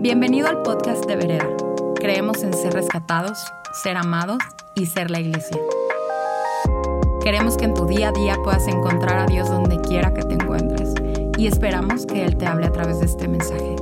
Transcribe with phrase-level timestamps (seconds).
[0.00, 1.48] Bienvenido al podcast de Vereda.
[1.96, 3.36] Creemos en ser rescatados,
[3.82, 4.38] ser amados
[4.76, 5.60] y ser la iglesia.
[7.20, 10.34] Queremos que en tu día a día puedas encontrar a Dios donde quiera que te
[10.34, 10.94] encuentres
[11.36, 13.74] y esperamos que Él te hable a través de este mensaje.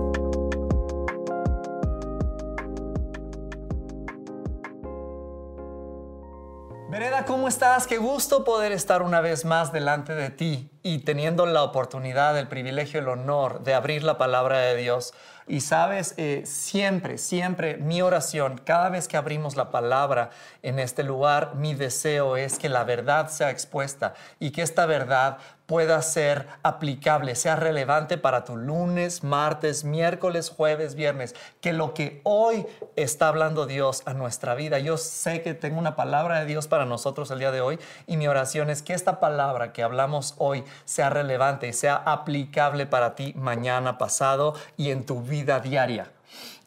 [6.88, 7.86] Vereda, ¿cómo estás?
[7.86, 12.46] Qué gusto poder estar una vez más delante de ti y teniendo la oportunidad, el
[12.46, 15.14] privilegio, el honor de abrir la palabra de Dios.
[15.48, 20.30] Y sabes, eh, siempre, siempre mi oración, cada vez que abrimos la palabra
[20.62, 25.38] en este lugar, mi deseo es que la verdad sea expuesta y que esta verdad
[25.66, 32.20] pueda ser aplicable, sea relevante para tu lunes, martes, miércoles, jueves, viernes, que lo que
[32.22, 36.68] hoy está hablando Dios a nuestra vida, yo sé que tengo una palabra de Dios
[36.68, 40.34] para nosotros el día de hoy y mi oración es que esta palabra que hablamos
[40.38, 46.10] hoy sea relevante y sea aplicable para ti mañana, pasado y en tu vida diaria.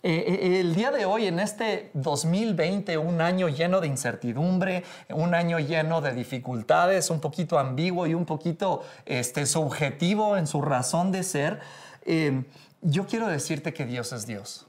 [0.02, 5.36] Eh, eh, el día de hoy, en este 2020, un año lleno de incertidumbre, un
[5.36, 11.12] año lleno de dificultades, un poquito ambiguo y un poquito este, subjetivo en su razón
[11.12, 11.60] de ser,
[12.06, 12.44] eh,
[12.82, 14.68] yo quiero decirte que Dios es Dios.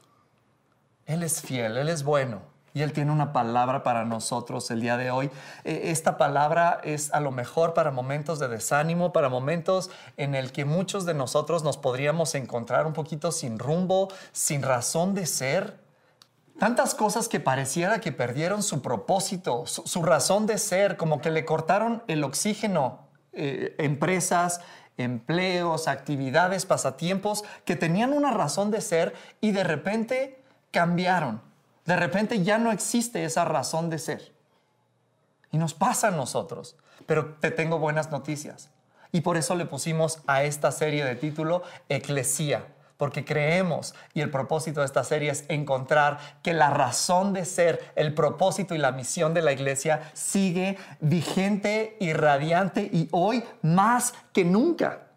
[1.06, 2.42] Él es fiel, Él es bueno.
[2.72, 5.30] Y Él tiene una palabra para nosotros el día de hoy.
[5.64, 10.52] Eh, esta palabra es a lo mejor para momentos de desánimo, para momentos en el
[10.52, 15.78] que muchos de nosotros nos podríamos encontrar un poquito sin rumbo, sin razón de ser.
[16.60, 21.44] Tantas cosas que pareciera que perdieron su propósito, su, razón de ser, como que le
[21.44, 23.08] cortaron el oxígeno.
[23.32, 24.60] Eh, empresas,
[24.96, 31.49] empleos, actividades, pasatiempos que tenían una razón de ser y de repente cambiaron
[31.90, 34.32] de repente ya no existe esa razón de ser.
[35.50, 36.76] Y nos pasa a nosotros.
[37.04, 38.70] Pero te tengo buenas noticias.
[39.10, 42.64] Y por eso le pusimos a esta serie de título Eclesía,
[42.96, 47.92] porque creemos y el propósito de esta serie es encontrar que la razón de ser,
[47.96, 54.14] el propósito y la misión de la iglesia sigue vigente y radiante y hoy más
[54.32, 55.08] que nunca.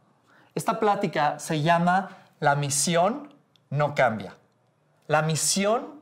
[0.55, 3.31] Esta plática se llama La misión
[3.69, 4.37] no cambia.
[5.05, 5.92] La misión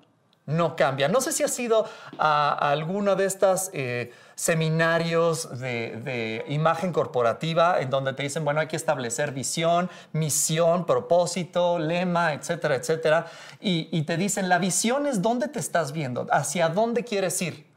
[0.51, 1.07] no cambia.
[1.07, 7.89] No sé si ha sido a, alguno de estos eh, seminarios de, imagen corporativa en
[7.89, 13.27] donde te dicen, bueno, hay que establecer visión, misión, propósito, lema, etcétera, etcétera.
[13.59, 17.70] y te dicen, la visión es dónde te estás viendo, hacia dónde quieres ir.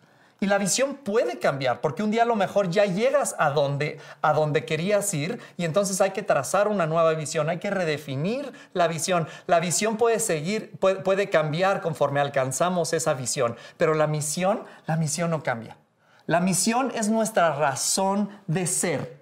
[0.44, 3.98] Y la visión puede cambiar, porque un día a lo mejor ya llegas a donde,
[4.20, 8.52] a donde querías ir y entonces hay que trazar una nueva visión, hay que redefinir
[8.74, 9.26] la visión.
[9.46, 14.98] La visión puede seguir, puede, puede cambiar conforme alcanzamos esa visión, pero la misión, la
[14.98, 15.78] misión no cambia.
[16.26, 19.16] La misión es nuestra razón de ser.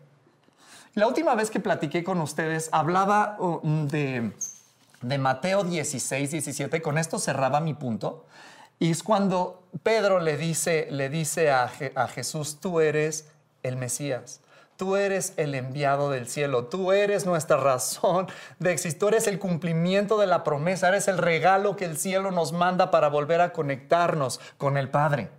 [0.94, 4.32] La última vez que platiqué con ustedes hablaba um, de,
[5.02, 8.26] de Mateo 16, 17, con esto cerraba mi punto.
[8.82, 13.28] Y es cuando Pedro le dice, le dice a, a Jesús, tú eres
[13.62, 14.40] el Mesías.
[14.76, 18.26] Tú eres el enviado del cielo, tú eres nuestra razón
[18.58, 22.32] de existir, tú eres el cumplimiento de la promesa, eres el regalo que el cielo
[22.32, 25.30] nos manda para volver a conectarnos con el Padre.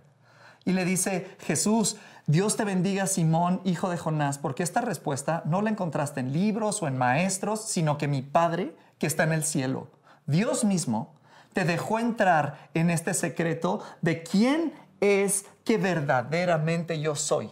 [0.64, 5.60] Y le dice Jesús, Dios te bendiga Simón, hijo de Jonás, porque esta respuesta no
[5.60, 9.44] la encontraste en libros o en maestros, sino que mi Padre que está en el
[9.44, 9.88] cielo,
[10.24, 11.12] Dios mismo,
[11.54, 17.50] te dejó entrar en este secreto de quién es que verdaderamente yo soy.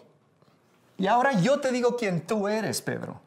[0.99, 3.21] Y ahora yo te digo quién tú eres, Pedro.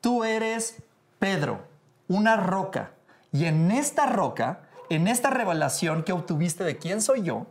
[0.00, 0.82] Tú eres
[1.18, 1.66] Pedro,
[2.08, 2.92] una roca.
[3.32, 7.46] Y en esta roca, en esta revelación que obtuviste de quién soy yo,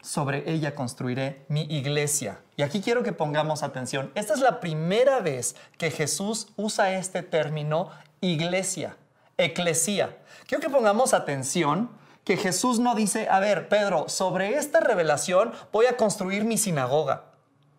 [0.00, 2.40] sobre ella construiré mi iglesia.
[2.56, 4.12] Y aquí quiero que pongamos atención.
[4.14, 7.90] Esta es la primera vez que Jesús usa este término
[8.20, 8.96] iglesia,
[9.38, 10.16] eclesía.
[10.46, 11.90] Quiero que pongamos atención
[12.26, 17.24] que Jesús no dice, a ver, Pedro, sobre esta revelación voy a construir mi sinagoga.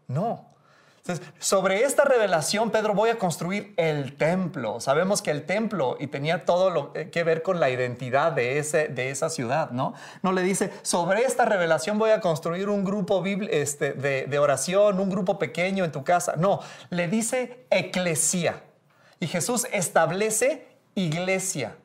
[0.07, 0.45] No.
[1.39, 4.79] sobre esta revelación, Pedro, voy a construir el templo.
[4.79, 8.87] Sabemos que el templo y tenía todo lo que ver con la identidad de, ese,
[8.87, 9.93] de esa ciudad, ¿no?
[10.21, 14.99] No le dice, sobre esta revelación voy a construir un grupo este, de, de oración,
[14.99, 16.35] un grupo pequeño en tu casa.
[16.37, 18.63] No, le dice eclesía.
[19.19, 21.77] Y Jesús establece iglesia.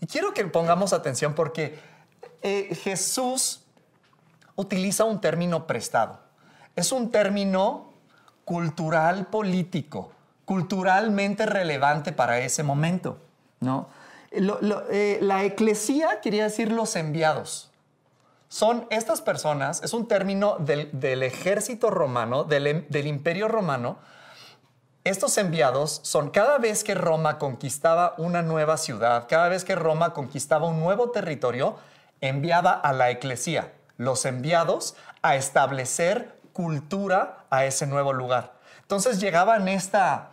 [0.00, 1.78] Y quiero que pongamos atención porque
[2.42, 3.62] eh, Jesús
[4.56, 6.20] utiliza un término prestado.
[6.76, 7.92] Es un término
[8.44, 10.12] cultural político,
[10.44, 13.18] culturalmente relevante para ese momento.
[13.60, 13.88] ¿no?
[14.30, 17.70] Eh, la eclesía quería decir los enviados.
[18.48, 23.96] Son estas personas, es un término del, ejército romano, del, del imperio romano,
[25.04, 30.12] estos enviados son cada vez que Roma conquistaba una nueva ciudad, cada vez que Roma
[30.12, 31.76] conquistaba un nuevo territorio,
[32.20, 38.52] enviaba a la eclesía, los enviados, a establecer cultura a ese nuevo lugar.
[38.82, 40.30] Entonces llegaban esta...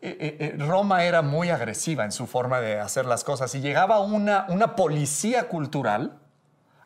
[0.00, 3.60] Eh, eh, eh, Roma era muy agresiva en su forma de hacer las cosas y
[3.60, 6.18] llegaba una, una policía cultural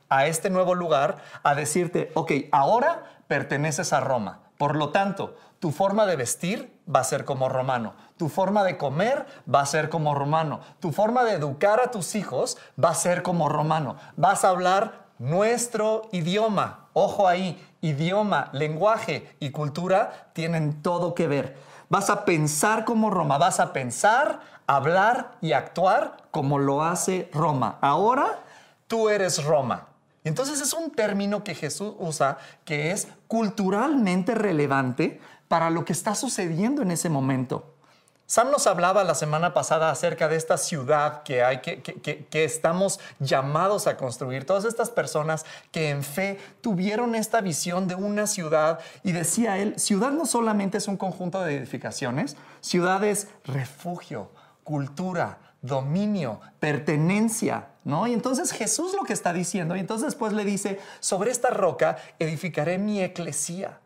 [0.08, 4.47] a este nuevo lugar a decirte, ok, ahora perteneces a Roma.
[4.58, 8.76] Por lo tanto, tu forma de vestir va a ser como romano, tu forma de
[8.76, 12.94] comer va a ser como romano, tu forma de educar a tus hijos va a
[12.94, 13.96] ser como romano.
[14.16, 16.88] Vas a hablar nuestro idioma.
[16.92, 21.56] Ojo ahí, idioma, lenguaje y cultura tienen todo que ver.
[21.88, 27.78] Vas a pensar como Roma, vas a pensar, hablar y actuar como lo hace Roma.
[27.80, 28.40] Ahora
[28.88, 29.86] tú eres Roma.
[30.24, 36.14] Entonces es un término que Jesús usa que es culturalmente relevante para lo que está
[36.14, 37.74] sucediendo en ese momento.
[38.28, 43.00] Sam nos hablaba la semana pasada acerca de esta ciudad que, hay, que, que, estamos
[43.20, 44.44] llamados a construir.
[44.44, 49.80] Todas estas personas que en fe tuvieron esta visión de una ciudad y decía él,
[49.80, 54.30] ciudad no solamente es un conjunto de edificaciones, ciudad es refugio,
[54.62, 58.06] cultura, dominio, pertenencia, ¿no?
[58.06, 61.96] Y entonces Jesús lo que está diciendo, y entonces después le dice, sobre esta roca
[62.18, 63.80] edificaré mi eclesía.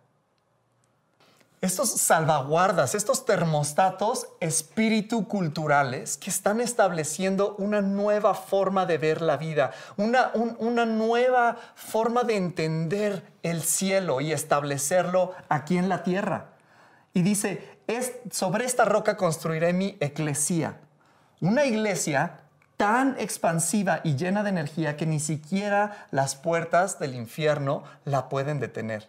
[1.61, 9.37] Estos salvaguardas, estos termostatos espíritu culturales que están estableciendo una nueva forma de ver la
[9.37, 16.47] vida, una, una nueva forma de entender el cielo y establecerlo aquí en la tierra.
[17.15, 17.79] Y dice,
[18.33, 20.81] sobre esta roca construiré mi eclesía.
[21.41, 22.42] Una iglesia
[22.83, 28.59] tan expansiva y llena de energía que ni siquiera las puertas del infierno la pueden
[28.59, 29.09] detener.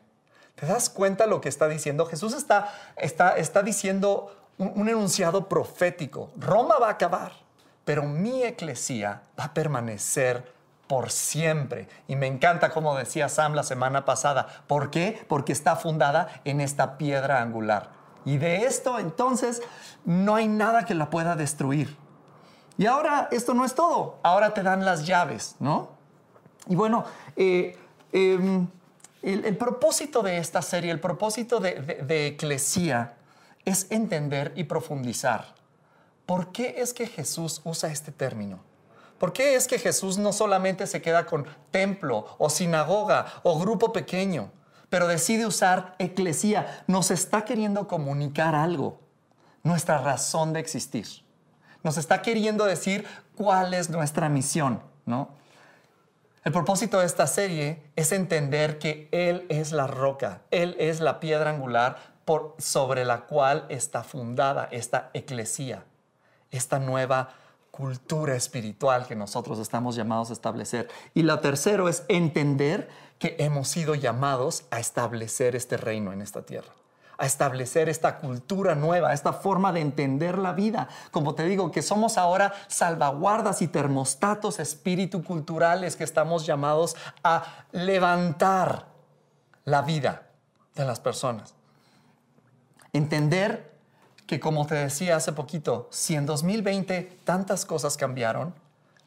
[0.53, 2.05] ¿Te das cuenta lo que está diciendo?
[2.05, 6.29] Jesús está, está, está diciendo un, un enunciado profético.
[6.37, 7.31] Roma va a acabar,
[7.83, 10.53] pero mi eclesía va a permanecer
[10.87, 11.87] por siempre.
[12.07, 14.45] Y me encanta como decía Sam la semana pasada.
[14.67, 15.25] ¿Por qué?
[15.27, 17.89] Porque está fundada en esta piedra angular.
[18.23, 19.63] Y de esto entonces
[20.05, 22.02] no hay nada que la pueda destruir.
[22.77, 25.89] Y ahora esto no es todo, ahora te dan las llaves, ¿no?
[26.67, 27.05] Y bueno,
[27.35, 27.77] eh,
[28.11, 28.67] em,
[29.21, 33.15] el, propósito de esta serie, el propósito de, de Eclesía
[33.65, 35.53] es entender y profundizar.
[36.25, 38.59] ¿Por qué es que Jesús usa este término?
[39.19, 43.93] ¿Por qué es que Jesús no solamente se queda con templo o sinagoga o grupo
[43.93, 44.51] pequeño,
[44.89, 46.83] pero decide usar eclesía?
[46.87, 48.99] Nos está queriendo comunicar algo,
[49.63, 51.23] nuestra razón de existir
[51.83, 55.29] nos está queriendo decir cuál es nuestra misión, ¿no?
[56.43, 61.19] El propósito de esta serie es entender que Él es la roca, Él es la
[61.19, 61.97] piedra angular
[62.57, 65.85] sobre la cual está fundada esta eclesía,
[66.51, 67.29] esta nueva
[67.71, 70.89] cultura espiritual que nosotros estamos llamados a establecer.
[71.13, 72.89] Y lo tercero es entender
[73.19, 76.73] que hemos sido llamados a establecer este reino en esta tierra
[77.17, 80.87] a establecer esta cultura nueva, esta forma de entender la vida.
[81.11, 87.65] Como te digo, que somos ahora salvaguardas y termostatos espíritu culturales que estamos llamados a
[87.71, 88.87] levantar
[89.65, 90.23] la vida
[90.75, 91.53] de las personas.
[92.91, 93.71] Entender
[94.27, 98.53] que, como te decía hace poquito, si en 2020 tantas cosas cambiaron,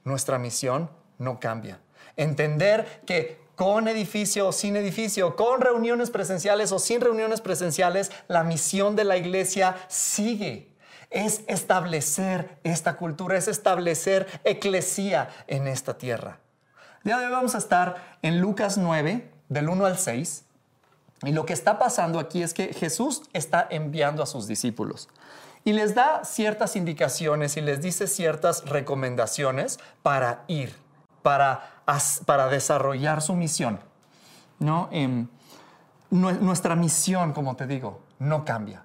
[0.04, 1.80] nuestra misión no cambia.
[2.16, 8.44] Entender que con edificio o sin edificio, con reuniones presenciales o sin reuniones presenciales, la
[8.44, 10.70] misión de la iglesia sigue.
[11.10, 16.38] Es establecer esta cultura, es establecer eclesía en esta tierra.
[17.02, 20.44] Ya hoy vamos a estar en Lucas 9, del 1 al 6.
[21.22, 25.08] Y lo que está pasando aquí es que Jesús está enviando a sus discípulos
[25.66, 30.76] y les da ciertas indicaciones y les dice ciertas recomendaciones para ir,
[31.22, 31.75] para
[32.24, 33.80] para desarrollar su misión.
[34.58, 34.88] ¿no?
[34.92, 35.28] Em,
[36.10, 38.84] nuestra misión, como te digo, no cambia.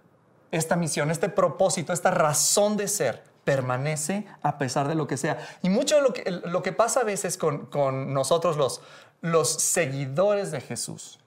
[0.51, 5.39] Esta misión, este propósito, esta razón de ser permanece a pesar de lo que sea.
[5.61, 8.81] Y mucho de lo que, pasa a veces con, nosotros
[9.21, 11.19] los seguidores de Jesús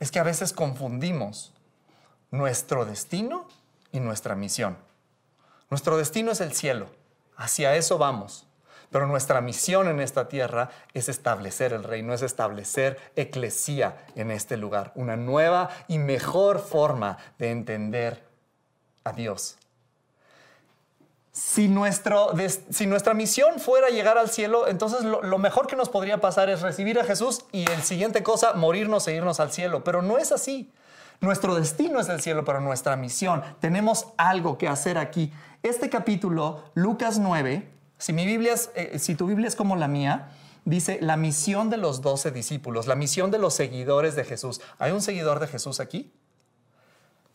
[0.00, 1.52] es que a veces confundimos
[2.30, 3.46] nuestro destino
[3.92, 4.76] y nuestra misión.
[5.70, 6.88] Nuestro destino es el cielo,
[7.36, 8.46] hacia eso vamos.
[8.94, 14.56] Pero nuestra misión en esta tierra es establecer el reino, es establecer eclesía en este
[14.56, 18.22] lugar, una nueva y mejor forma de entender
[19.02, 19.56] a Dios.
[21.32, 26.62] Si, nuestra misión fuera llegar al cielo, entonces lo, mejor que nos podría pasar es
[26.62, 29.82] recibir a Jesús y en siguiente cosa morirnos e irnos al cielo.
[29.82, 30.70] Pero no es así.
[31.20, 35.32] Nuestro destino es el cielo, pero nuestra misión, tenemos algo que hacer aquí.
[35.64, 40.28] Este capítulo, Lucas 9, si, mi Biblia eh, si tu Biblia es como la mía,
[40.66, 44.60] dice la misión de los doce discípulos, la misión de los seguidores de Jesús.
[44.78, 46.12] ¿Hay un seguidor de Jesús aquí?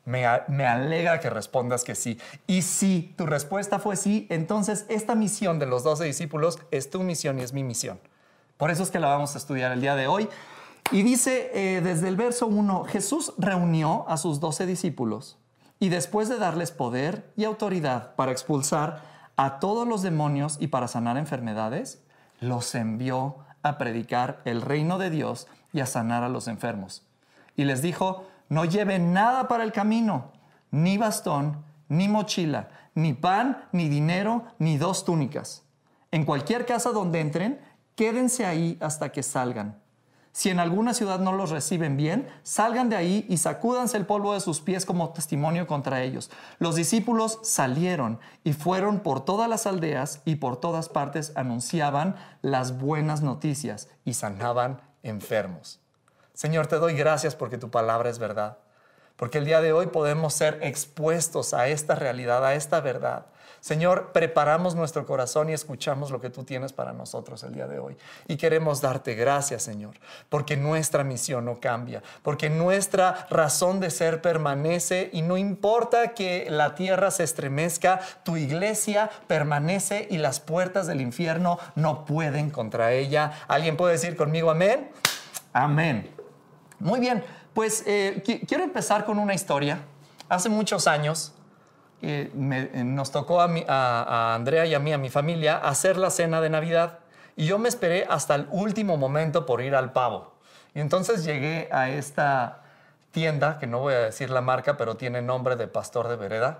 [0.05, 2.19] Me, me, alegra que respondas que sí.
[2.45, 7.01] Y si tu respuesta fue sí, entonces esta misión de los doce discípulos es tu
[7.01, 7.99] misión y es mi misión.
[8.57, 10.29] Por eso es que la vamos a estudiar el día de hoy.
[10.91, 15.39] Y dice eh, desde el verso 1, Jesús reunió a sus doce discípulos
[15.79, 19.08] y después de darles poder y autoridad para expulsar
[19.39, 22.03] a todos los demonios y para sanar enfermedades,
[22.41, 27.03] los envió a predicar el reino de Dios y a sanar a los enfermos.
[27.55, 30.33] Y les dijo, no lleven nada para el camino,
[30.71, 35.63] ni bastón, ni mochila, ni pan, ni dinero, ni dos túnicas.
[36.11, 37.61] En cualquier casa donde entren,
[37.95, 39.79] quédense ahí hasta que salgan.
[40.39, 44.33] Si en alguna ciudad no los reciben bien, salgan de ahí y sacúdanse el polvo
[44.33, 46.31] de sus pies como testimonio contra ellos.
[46.59, 52.79] Los discípulos salieron y fueron por todas las aldeas y por todas partes anunciaban las
[52.79, 55.81] buenas noticias y sanaban enfermos.
[56.33, 58.59] Señor, te doy gracias porque tu palabra es verdad,
[59.17, 63.25] porque el día de hoy podemos ser expuestos a esta realidad, a esta verdad.
[63.61, 67.79] Señor, preparamos nuestro corazón y escuchamos lo que tú tienes para nosotros el día de
[67.79, 67.97] hoy.
[68.27, 69.95] Y queremos darte gracias, Señor,
[70.29, 76.47] porque nuestra misión no cambia, porque nuestra razón de ser permanece y no importa que
[76.49, 82.93] la tierra se estremezca, tu iglesia permanece y las puertas del infierno no pueden contra
[82.93, 83.31] ella.
[83.47, 84.89] ¿Alguien puede decir conmigo amén?
[85.53, 86.09] Amén.
[86.79, 87.23] Muy bien,
[87.53, 89.79] pues eh, quiero empezar con una historia.
[90.29, 91.33] Hace muchos años,
[92.01, 96.41] eh, nos tocó a, a, Andrea y a mí, a mi familia, hacer la cena
[96.41, 96.99] de Navidad.
[97.35, 100.33] Y yo me esperé hasta el último momento por ir al pavo.
[100.73, 102.61] Y entonces llegué a esta
[103.11, 106.59] tienda, que no voy a decir la marca, pero tiene nombre de pastor de vereda.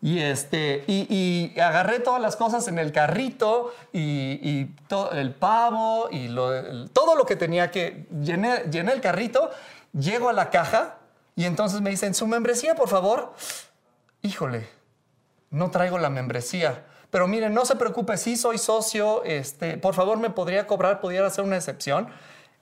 [0.00, 6.28] Y, este, y, agarré todas las cosas en el carrito y, todo, el pavo y
[6.92, 8.06] todo lo que tenía que...
[8.22, 9.50] Llené, llené el carrito,
[9.92, 10.98] llego a la caja
[11.38, 13.32] y entonces me dicen, su membresía, por favor.
[14.22, 14.66] Híjole,
[15.50, 16.84] no traigo la membresía.
[17.10, 21.28] Pero miren, no se preocupe, sí soy socio, este, por favor me podría cobrar, pudiera
[21.28, 22.08] hacer una excepción.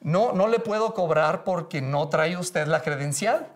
[0.03, 3.49] No, no le puedo cobrar porque no trae usted la credencial.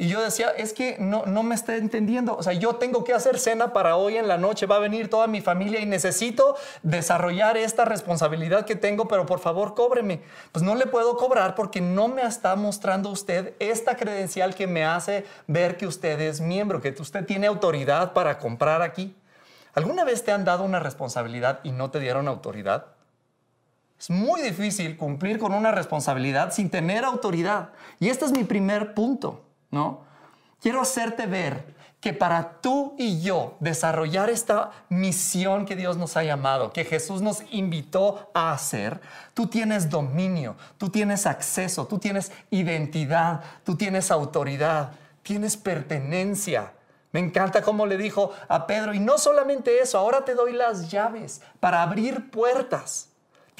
[0.00, 2.34] Y yo decía, es que no, no me está entendiendo.
[2.34, 5.10] O sea, yo tengo que hacer cena para hoy en la noche, va a venir
[5.10, 10.22] toda mi familia y necesito desarrollar esta responsabilidad que tengo, pero por favor cóbreme.
[10.52, 14.86] Pues no le puedo cobrar porque no me está mostrando usted esta credencial que me
[14.86, 19.14] hace ver que usted es miembro, que usted tiene autoridad para comprar aquí.
[19.74, 22.86] ¿Alguna vez te han dado una responsabilidad y no te dieron autoridad?
[23.98, 27.72] Es muy difícil cumplir con una responsabilidad sin tener autoridad.
[27.98, 29.44] Y este es mi primer punto.
[29.70, 30.00] ¿No?
[30.60, 36.24] Quiero hacerte ver que para tú y yo desarrollar esta misión que Dios nos ha
[36.24, 39.00] llamado, que Jesús nos invitó a hacer,
[39.34, 46.72] tú tienes dominio, tú tienes acceso, tú tienes identidad, tú tienes autoridad, tienes pertenencia.
[47.12, 50.90] Me encanta cómo le dijo a Pedro, y no solamente eso, ahora te doy las
[50.90, 53.09] llaves para abrir puertas.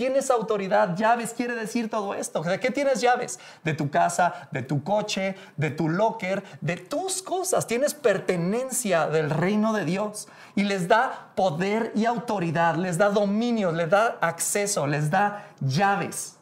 [0.00, 2.42] Tienes autoridad, llaves quiere decir todo esto.
[2.42, 3.38] ¿De qué tienes llaves?
[3.64, 7.66] De tu casa, de tu coche, de tu locker, de tus cosas.
[7.66, 13.73] Tienes pertenencia del reino de Dios y les da poder y autoridad, les da dominio,
[13.73, 16.38] les da acceso, les da llaves.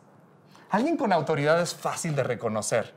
[0.71, 2.95] Alguien con autoridad es fácil de reconocer.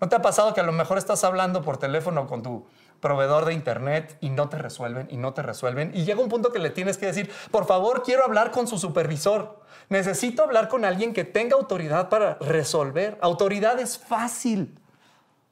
[0.00, 2.64] ¿No te ha pasado que a lo mejor estás hablando por teléfono con tu
[3.00, 5.90] proveedor de internet y no te resuelven y no te resuelven?
[5.94, 8.78] Y llega un punto que le tienes que decir, por favor, quiero hablar con su
[8.78, 9.60] supervisor.
[9.88, 13.18] Necesito hablar con alguien que tenga autoridad para resolver.
[13.20, 14.78] Autoridad es fácil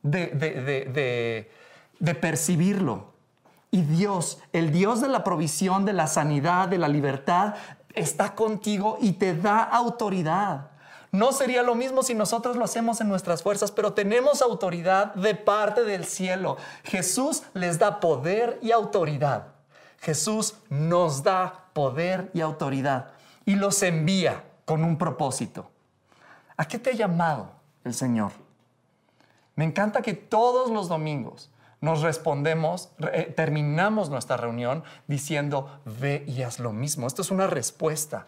[0.02, 1.50] de,
[2.20, 3.14] percibirlo.
[3.70, 7.54] Y Dios, el Dios de la provisión, de la sanidad, de la libertad,
[7.94, 10.70] está contigo y te da autoridad.
[11.10, 15.34] No sería lo mismo si nosotros lo hacemos en nuestras fuerzas, pero tenemos autoridad de
[15.34, 16.56] parte del cielo.
[16.84, 19.48] Jesús les da poder y autoridad.
[20.00, 23.12] Jesús nos da poder y autoridad
[23.46, 25.70] y los envía con un propósito.
[26.56, 27.50] ¿A qué te ha llamado
[27.84, 28.32] el Señor?
[29.56, 31.50] Me encanta que todos los domingos
[31.80, 37.06] nos respondemos, eh, terminamos nuestra reunión diciendo, ve y haz lo mismo.
[37.06, 38.26] Esto es una respuesta.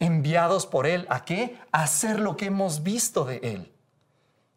[0.00, 1.56] Enviados por Él, ¿a qué?
[1.70, 3.72] A hacer lo que hemos visto de Él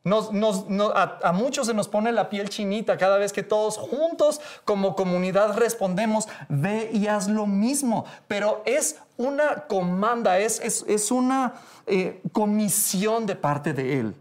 [0.05, 5.57] a, muchos se nos pone la piel chinita cada vez que todos juntos como comunidad
[5.57, 8.05] respondemos, ve y haz lo mismo.
[8.27, 11.53] Pero es una comanda, es, es, una
[11.87, 14.15] eh, comisión de parte de Él.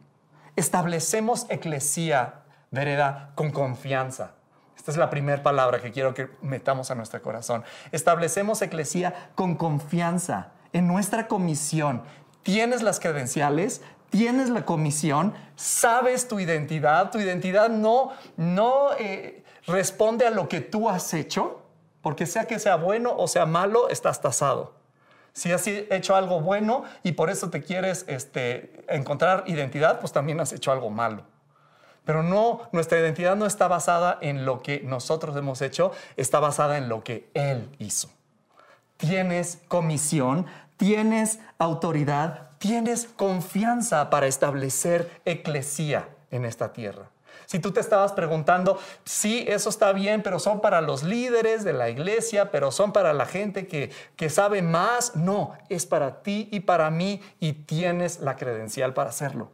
[0.54, 4.32] Establecemos eclesía, vereda, con confianza.
[4.76, 7.64] Esta es la primera palabra que quiero que metamos a nuestro corazón.
[7.92, 12.02] Establecemos eclesía con confianza en nuestra comisión.
[12.42, 17.10] Tienes las credenciales, tienes la comisión, sabes tu identidad.
[17.10, 21.62] Tu identidad no, no eh, responde a lo que tú has hecho,
[22.02, 24.74] porque sea que sea bueno o sea malo, estás tasado.
[25.32, 30.40] Si has hecho algo bueno y por eso te quieres este, encontrar identidad, pues también
[30.40, 31.24] has hecho algo malo.
[32.04, 36.76] Pero no, nuestra identidad no está basada en lo que nosotros hemos hecho, está basada
[36.76, 38.10] en lo que Él hizo.
[39.02, 47.10] Tienes comisión, tienes autoridad, tienes confianza para establecer eclesía en esta tierra.
[47.46, 51.72] Si tú te estabas preguntando, sí, eso está bien, pero son para los líderes de
[51.72, 56.48] la iglesia, pero son para la gente que, que sabe más, no, es para ti
[56.52, 59.50] y para mí y tienes la credencial para hacerlo.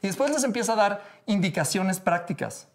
[0.00, 2.68] Y después les empieza a dar indicaciones prácticas.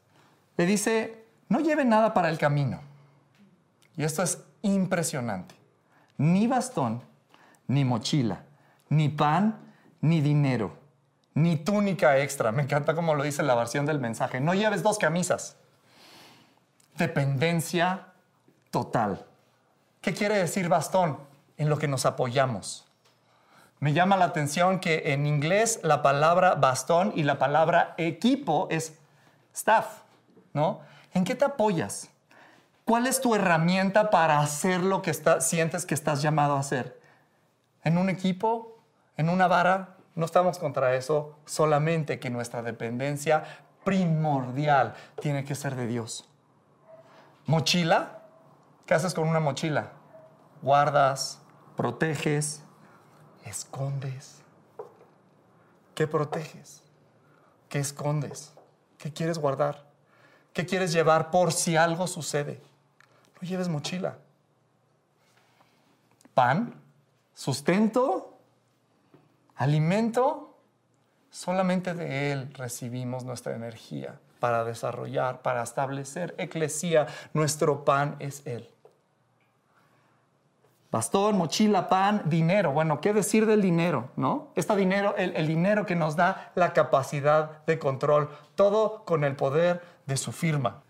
[0.58, 2.82] Le dice, no lleve nada para el camino.
[3.98, 5.56] Y esto es impresionante.
[6.18, 7.04] Ni bastón,
[7.68, 8.44] ni mochila,
[8.90, 9.60] ni pan,
[10.02, 10.78] ni dinero,
[11.34, 12.52] ni túnica extra.
[12.52, 14.40] Me encanta como lo dice la versión del mensaje.
[14.40, 15.56] No lleves dos camisas.
[16.98, 18.08] Dependencia
[18.70, 19.26] total.
[20.02, 21.18] ¿Qué quiere decir bastón?
[21.58, 22.88] En lo que nos apoyamos.
[23.82, 29.00] Me llama la atención que en inglés la palabra bastón y la palabra equipo es
[29.56, 30.02] staff,
[30.54, 30.82] ¿no?
[31.16, 32.11] ¿En qué te apoyas?
[32.86, 37.00] ¿Cuál es tu herramienta para hacer lo que sientes que estás llamado a hacer?
[37.84, 38.80] ¿En un equipo?
[39.18, 39.98] ¿En una vara?
[40.16, 43.44] No estamos contra eso, solamente que nuestra dependencia
[43.84, 46.28] primordial tiene que ser de Dios.
[47.46, 48.24] ¿Mochila?
[48.86, 49.92] ¿Qué haces con una mochila?
[50.62, 51.42] Guardas,
[51.78, 52.64] proteges,
[53.46, 54.42] escondes?
[55.96, 56.84] ¿Qué proteges?
[57.70, 58.54] ¿Qué escondes?
[58.98, 59.86] ¿Qué quieres guardar?
[60.54, 62.62] ¿Qué quieres llevar por si algo sucede?
[63.42, 64.18] No lleves mochila.
[66.34, 66.74] Pan,
[67.34, 68.38] sustento,
[69.56, 70.56] alimento,
[71.30, 77.08] solamente de Él recibimos nuestra energía para desarrollar, para establecer eclesía.
[77.34, 78.70] Nuestro pan es Él.
[80.92, 82.74] Bastón, mochila, pan, dinero.
[82.74, 84.10] Bueno, ¿qué decir del dinero?
[84.18, 84.50] ¿No?
[84.56, 89.82] Este dinero, el, dinero que nos da la capacidad de control, todo con el poder
[90.06, 90.84] de su firma.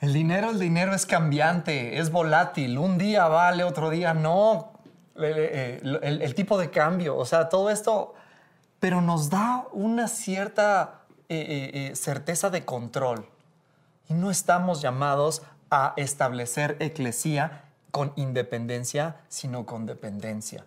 [0.00, 2.78] El dinero, el dinero es cambiante, es volátil.
[2.78, 4.72] Un día vale, otro día no.
[5.16, 8.14] El, el tipo de cambio, o sea, todo esto,
[8.78, 11.00] pero nos da una cierta
[11.32, 13.24] eh, eh, eh, certeza de control.
[14.08, 20.64] Y no estamos llamados a establecer eclesía con independencia, sino con dependencia,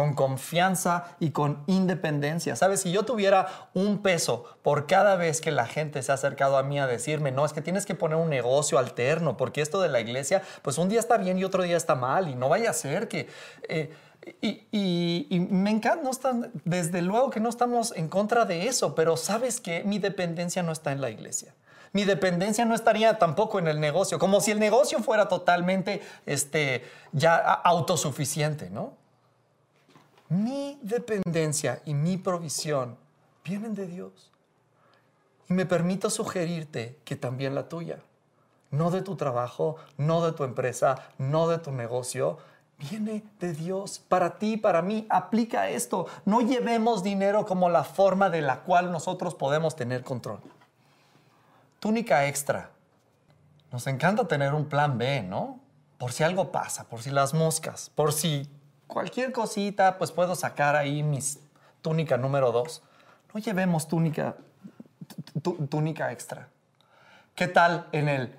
[0.00, 2.56] con confianza y con independencia.
[2.56, 6.56] Sabes, si yo tuviera un peso por cada vez que la gente se ha acercado
[6.56, 9.78] a mí a decirme, no, es que tienes que poner un negocio alterno, porque esto
[9.82, 12.48] de la iglesia, pues un día está bien y otro día está mal, y no
[12.48, 13.28] vaya a ser que...
[13.68, 13.92] Eh,
[14.40, 19.18] y, me encanta, no están, desde luego que no estamos en contra de eso, pero
[19.18, 21.54] sabes que mi dependencia no está en la iglesia
[21.92, 26.84] mi dependencia no estaría tampoco en el negocio, como si el negocio fuera totalmente este,
[27.10, 28.99] ya autosuficiente, ¿no?
[30.30, 32.96] Mi dependencia y mi provisión
[33.44, 34.32] vienen de Dios.
[35.50, 37.98] Y me permito sugerirte que también la tuya,
[38.70, 42.38] no de tu trabajo, no de tu empresa, no de tu negocio,
[42.78, 45.06] viene de Dios para ti, para mí.
[45.10, 46.06] Aplica esto.
[46.24, 50.40] No llevemos dinero como la forma de la cual nosotros podemos tener control
[51.80, 52.70] túnica extra.
[53.72, 55.58] Nos encanta tener un plan B, ¿no?
[55.98, 58.48] Por si algo pasa, por si las moscas, por si
[58.90, 61.38] cualquier cosita, pues puedo sacar ahí mis
[61.80, 62.82] túnica número dos.
[63.32, 64.36] No llevemos túnica,
[65.70, 66.48] túnica extra.
[67.34, 68.36] ¿Qué tal en el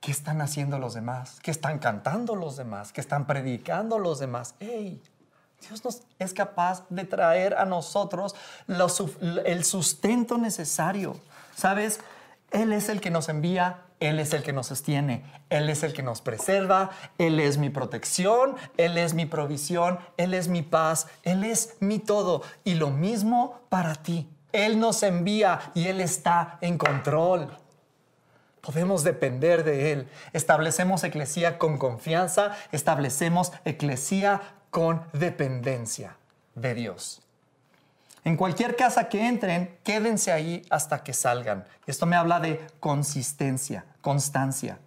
[0.00, 1.38] qué están haciendo los demás?
[1.42, 2.92] ¿Qué están cantando los demás?
[2.92, 4.54] ¿Qué están predicando los demás?
[4.58, 5.00] ¡Ey!
[5.60, 8.34] Dios nos es capaz de traer a nosotros
[8.66, 11.20] el sustento necesario.
[11.54, 12.00] ¿Sabes?
[12.50, 15.92] Él es el que nos envía, Él es el que nos sostiene, Él es el
[15.92, 21.06] que nos preserva, Él es mi protección, Él es mi provisión, Él es mi paz,
[21.22, 22.42] Él es mi todo.
[22.64, 24.28] Y lo mismo para ti.
[24.52, 27.48] Él nos envía y Él está en control.
[28.62, 30.08] Podemos depender de Él.
[30.32, 36.16] Establecemos eclesía con confianza, establecemos eclesía con dependencia
[36.54, 37.22] de Dios.
[38.24, 41.64] En cualquier casa que entren, quédense ahí hasta que salgan.
[41.86, 44.78] Esto me habla de consistencia, constancia.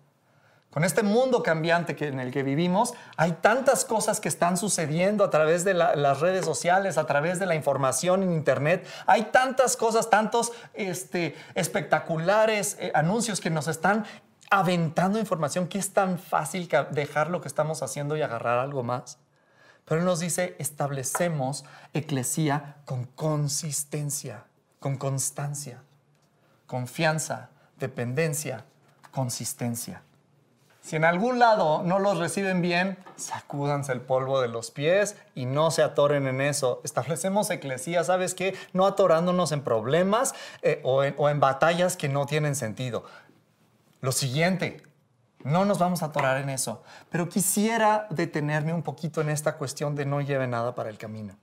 [0.74, 5.24] Con este mundo cambiante que, en el que vivimos, hay tantas cosas que están sucediendo
[5.24, 8.88] a través de las redes sociales, a través de la información en Internet.
[9.06, 14.06] Hay tantas cosas, tantos este, espectaculares eh, anuncios que nos están
[14.50, 19.20] aventando información que es tan fácil dejar lo que estamos haciendo y agarrar algo más.
[19.86, 24.46] Pero Él nos dice, establecemos eclesía con consistencia,
[24.80, 25.84] con constancia,
[26.66, 28.66] confianza, dependencia,
[29.14, 30.02] consistencia.
[30.84, 35.46] Si en algún lado no los reciben bien, sacúdanse el polvo de los pies y
[35.46, 36.82] no se atoren en eso.
[36.84, 38.54] Establecemos eclesía, ¿sabes qué?
[38.74, 43.06] No atorándonos en problemas eh, o, en, batallas que no tienen sentido.
[44.02, 44.84] Lo siguiente,
[45.46, 46.84] no nos vamos a atorar en eso.
[47.10, 51.38] Pero quisiera detenerme un poquito en esta cuestión de no lleve nada para el camino.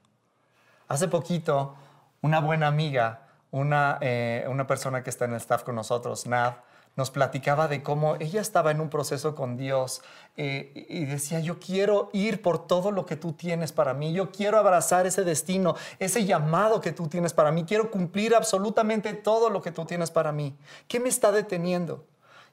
[0.87, 1.77] Hace poquito,
[2.21, 6.57] una buena amiga, una, eh, una persona que está en el staff con nosotros, Nav,
[6.97, 10.03] nos platicaba de cómo ella estaba en un proceso con Dios
[10.37, 14.31] eh, y decía, yo quiero ir por todo lo que tú tienes para mí, yo
[14.31, 19.51] quiero abrazar ese destino, ese llamado que tú tienes para mí, quiero cumplir absolutamente todo
[19.51, 20.57] lo que tú tienes para mí.
[20.89, 22.05] ¿Qué me está deteniendo?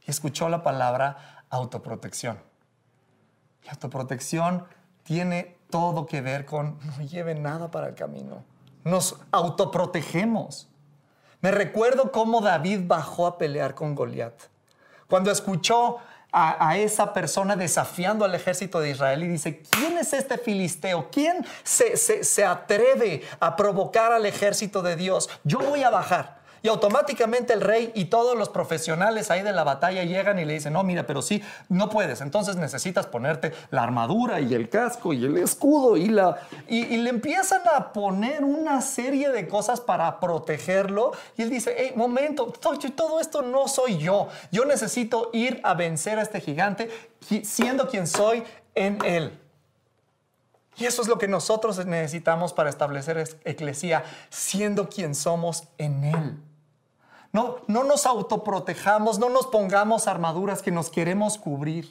[0.06, 2.40] Y escuchó la palabra autoprotección.
[3.64, 4.66] Y autoprotección
[5.04, 8.44] tiene todo que ver con no lleve nada para el camino.
[8.84, 10.70] Nos autoprotegemos.
[11.42, 14.34] Me recuerdo cómo David bajó a pelear con Goliat.
[15.08, 15.98] Cuando escuchó
[16.32, 21.10] a, esa persona desafiando al ejército de Israel y dice, ¿quién es este filisteo?
[21.12, 25.30] ¿Quién se, se atreve a provocar al ejército de Dios?
[25.44, 26.37] Yo voy a bajar.
[26.62, 30.54] Y automáticamente el rey y todos los profesionales ahí de la batalla llegan y le
[30.54, 32.22] dicen, no, mira, pero sí, no puedes.
[32.22, 36.38] Entonces necesitas ponerte la armadura y el casco y el escudo y la...
[36.68, 41.12] Y, le empiezan a poner una serie de cosas para protegerlo.
[41.38, 42.48] Y él dice, hey, momento,
[42.96, 44.30] todo esto no soy yo.
[44.52, 46.90] Yo necesito ir a vencer a este gigante
[47.44, 48.44] siendo quien soy
[48.76, 49.40] en él.
[50.78, 56.38] Y eso es lo que nosotros necesitamos para establecer eclesía, siendo quien somos en Él.
[57.38, 61.88] No, no nos autoprotejamos, no nos pongamos armaduras que nos queremos cubrir.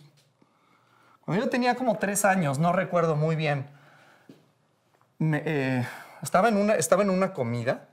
[1.24, 3.68] Cuando yo tenía como tres años, no recuerdo muy bien,
[5.20, 5.86] eh,
[6.20, 7.86] estaba, en una, estaba en una comida.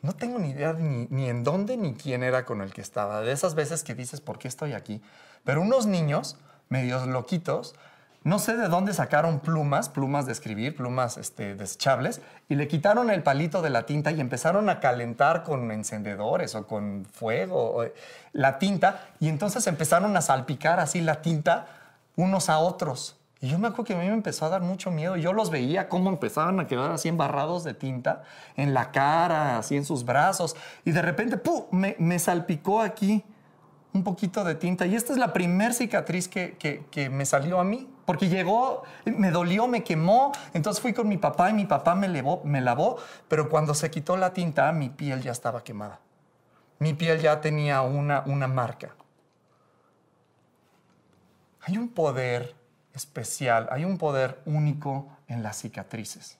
[0.00, 3.20] No tengo ni idea ni, ni en dónde ni quién era con el que estaba.
[3.20, 5.00] De esas veces que dices, ¿por qué estoy aquí?
[5.44, 7.76] Pero unos niños, medios loquitos,
[8.24, 13.10] no sé de dónde sacaron plumas, plumas de escribir, plumas este, desechables, y le quitaron
[13.10, 17.84] el palito de la tinta y empezaron a calentar con encendedores o con fuego
[18.32, 21.66] la tinta, y entonces empezaron a salpicar así la tinta
[22.16, 23.16] unos a otros.
[23.40, 25.16] Y yo me acuerdo que a mí me empezó a dar mucho miedo.
[25.16, 28.22] Yo los veía cómo empezaban a quedar así embarrados de tinta
[28.56, 30.54] en la cara, así en sus brazos.
[30.84, 33.24] Y de repente, ¡pum!, me, me salpicó aquí
[33.92, 34.86] un poquito de tinta.
[34.86, 36.56] Y esta es la primer cicatriz que,
[36.90, 40.32] que, me salió a mí, porque llegó, me dolió, me quemó.
[40.54, 42.96] Entonces fui con mi papá y mi papá me, me lavó,
[43.28, 46.00] pero cuando se quitó la tinta, mi piel ya estaba quemada.
[46.78, 48.94] Mi piel ya tenía una, una marca.
[51.60, 52.54] Hay un poder
[52.92, 56.38] especial, hay un poder único en las cicatrices.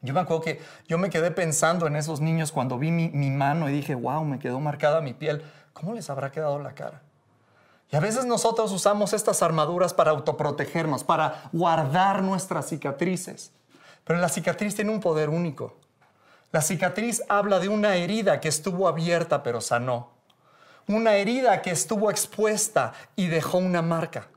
[0.00, 3.30] Yo me acuerdo que yo me quedé pensando en esos niños cuando vi mi, mi
[3.30, 5.42] mano y dije, wow, me quedó marcada mi piel.
[5.78, 7.02] ¿cómo les habrá quedado la cara?
[7.90, 13.52] Y a veces nosotros usamos estas armaduras para autoprotegernos, para guardar nuestras cicatrices.
[14.04, 15.76] Pero la cicatriz tiene un poder único.
[16.52, 20.10] La cicatriz habla de una herida que estuvo abierta pero sanó.
[20.86, 24.28] Una herida que estuvo expuesta y dejó una marca.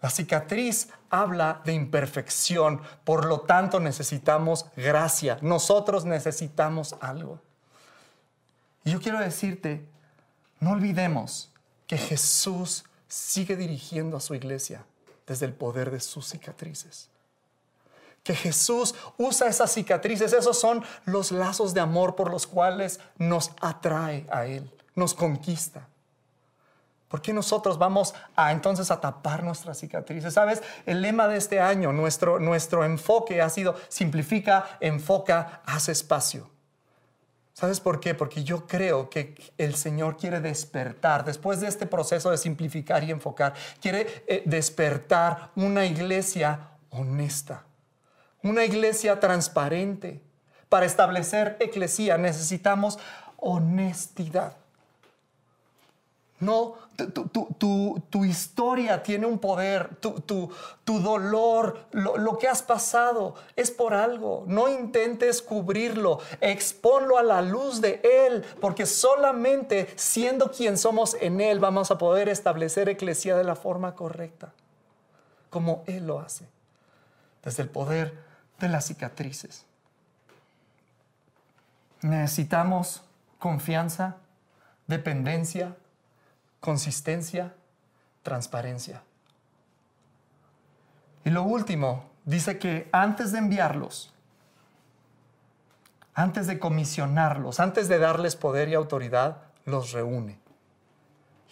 [0.00, 5.38] La cicatriz habla de imperfección, por lo tanto necesitamos gracia.
[5.40, 7.40] Nosotros necesitamos algo.
[8.84, 9.88] Y yo quiero decirte,
[10.60, 11.52] no olvidemos
[11.88, 14.84] que Jesús sigue dirigiendo a su iglesia
[15.26, 17.08] desde el poder de sus cicatrices.
[18.22, 23.52] Que Jesús usa esas cicatrices, esos son los lazos de amor por los cuales nos
[23.60, 25.88] atrae a Él, nos conquista.
[27.08, 30.34] ¿Por qué nosotros vamos a entonces a tapar nuestras cicatrices?
[30.34, 36.50] Sabes, el lema de este año, nuestro, nuestro enfoque ha sido simplifica, enfoca, hace espacio.
[37.58, 38.14] ¿Sabes por qué?
[38.14, 43.10] Porque yo creo que el Señor quiere despertar, después de este proceso de simplificar y
[43.10, 47.64] enfocar, quiere eh, despertar una iglesia honesta,
[48.44, 50.22] una iglesia transparente.
[50.68, 53.00] Para establecer eclesía necesitamos
[53.38, 54.56] honestidad.
[56.40, 56.76] No,
[58.10, 60.52] tu, historia tiene un poder, tu,
[60.84, 64.44] dolor, lo, que has pasado es por algo.
[64.46, 71.40] No intentes cubrirlo, expónlo a la luz de Él, porque solamente siendo quien somos en
[71.40, 74.52] Él vamos a poder establecer eclesía de la forma correcta,
[75.50, 76.46] como Él lo hace,
[77.42, 78.16] desde el poder
[78.60, 79.64] de las cicatrices.
[82.00, 83.02] Necesitamos
[83.40, 84.16] confianza,
[84.86, 85.76] dependencia,
[86.60, 87.54] consistencia,
[88.22, 89.02] transparencia.
[91.24, 94.12] Y lo último, dice que antes de enviarlos,
[96.14, 100.40] antes de comisionarlos, antes de darles poder y autoridad, los reúne.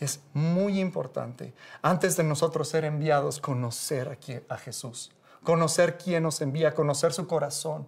[0.00, 6.40] Y es muy importante, antes de nosotros ser enviados, conocer a Jesús, conocer quién nos
[6.40, 7.86] envía, conocer su corazón.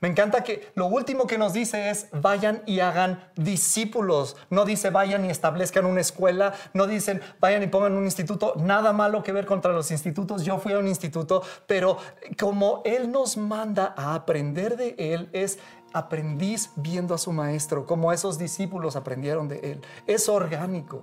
[0.00, 4.36] Me encanta que lo último que nos dice es vayan y hagan discípulos.
[4.48, 8.54] No dice vayan y establezcan una escuela, no dicen vayan y pongan un instituto.
[8.58, 10.44] Nada malo que ver contra los institutos.
[10.44, 11.98] Yo fui a un instituto, pero
[12.38, 15.58] como Él nos manda a aprender de Él es
[15.92, 19.80] aprendiz viendo a su maestro, como esos discípulos aprendieron de Él.
[20.06, 21.02] Es orgánico.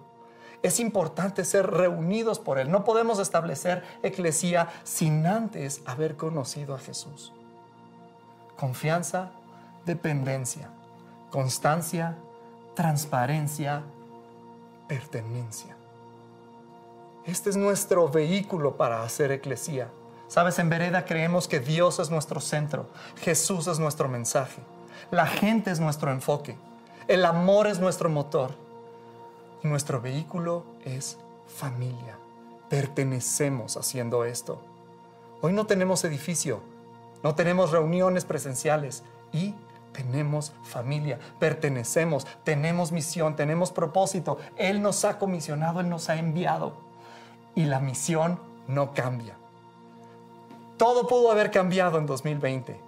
[0.64, 2.72] Es importante ser reunidos por Él.
[2.72, 7.35] No podemos establecer eclesía sin antes haber conocido a Jesús
[8.58, 9.32] confianza,
[9.86, 10.70] dependencia,
[11.30, 12.18] constancia,
[12.76, 13.84] transparencia,
[14.88, 15.76] pertenencia.
[17.26, 19.90] Este es nuestro vehículo para hacer eclesía.
[20.28, 22.88] Sabes, en Vereda creemos que Dios es nuestro centro,
[23.18, 24.62] Jesús es nuestro mensaje,
[25.12, 26.58] la gente es nuestro enfoque,
[27.08, 28.52] el amor es nuestro motor
[29.64, 32.18] y nuestro vehículo es familia.
[32.70, 34.60] Pertenecemos haciendo esto.
[35.42, 36.62] Hoy no tenemos edificio,
[37.26, 39.02] no tenemos reuniones presenciales
[39.34, 39.56] y
[39.94, 44.38] tenemos familia, pertenecemos, tenemos misión, tenemos propósito.
[44.58, 46.74] Él nos ha comisionado, Él nos ha enviado
[47.56, 49.34] y la misión no cambia.
[50.78, 52.80] Todo pudo haber cambiado en 2020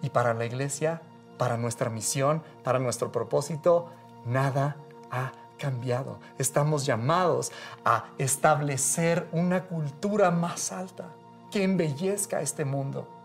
[0.00, 1.02] y para la iglesia,
[1.36, 3.90] para nuestra misión, para nuestro propósito,
[4.24, 4.76] nada
[5.10, 6.20] ha cambiado.
[6.38, 7.52] Estamos llamados
[7.84, 11.08] a establecer una cultura más alta
[11.50, 13.17] que embellezca este mundo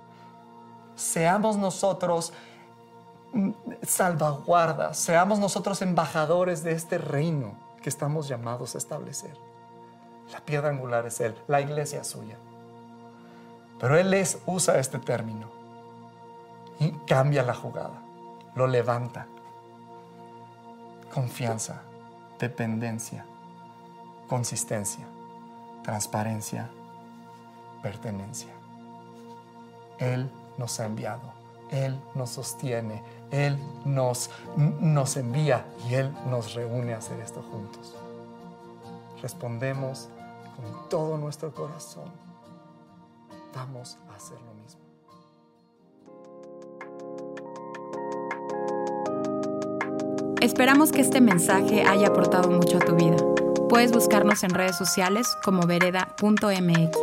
[0.95, 2.33] seamos nosotros
[3.33, 3.51] mm,
[3.83, 9.37] salvaguardas, seamos nosotros embajadores de este reino que estamos llamados a establecer.
[10.31, 12.37] La piedra angular es Él, la iglesia es suya.
[13.79, 15.51] Pero Él les usa este término
[16.79, 18.01] y cambia la jugada,
[18.55, 19.27] lo levanta.
[21.13, 21.81] Confianza,
[22.39, 23.25] dependencia,
[24.27, 25.05] consistencia,
[25.83, 26.71] transparencia,
[27.83, 28.51] pertenencia.
[29.99, 31.43] Él nos ha enviado.
[31.71, 37.95] Él nos sostiene, Él nos, nos envía y Él nos reúne a hacer esto juntos.
[39.21, 40.09] Respondemos
[40.55, 42.11] con todo nuestro corazón.
[43.55, 44.81] Vamos a hacer lo mismo.
[50.41, 53.15] Esperamos que este mensaje haya aportado mucho a tu vida.
[53.69, 57.02] Puedes buscarnos en redes sociales como vereda.mx.